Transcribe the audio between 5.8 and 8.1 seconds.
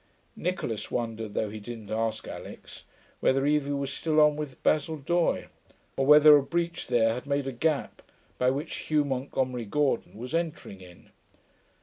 or whether a breach there had made a gap